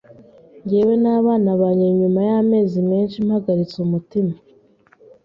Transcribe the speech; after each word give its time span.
jyewe 0.67 0.93
n’abana 1.03 1.51
banjye 1.61 1.87
nyuma 1.99 2.19
y’amezi 2.29 2.77
menshi 2.89 3.25
mpagaritse 3.27 3.75
umutima. 3.85 4.33